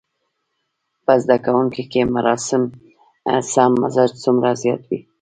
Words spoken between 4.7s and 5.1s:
وي.